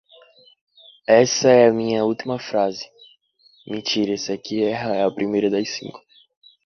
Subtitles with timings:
[1.07, 2.85] Esta é minha última frase